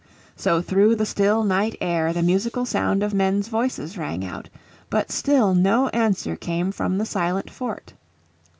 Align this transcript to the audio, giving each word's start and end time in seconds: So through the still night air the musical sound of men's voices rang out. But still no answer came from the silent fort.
So 0.35 0.63
through 0.63 0.95
the 0.95 1.05
still 1.05 1.43
night 1.43 1.75
air 1.79 2.11
the 2.11 2.23
musical 2.23 2.65
sound 2.65 3.03
of 3.03 3.13
men's 3.13 3.49
voices 3.49 3.99
rang 3.99 4.25
out. 4.25 4.49
But 4.89 5.11
still 5.11 5.53
no 5.53 5.89
answer 5.89 6.35
came 6.35 6.71
from 6.71 6.97
the 6.97 7.05
silent 7.05 7.51
fort. 7.51 7.93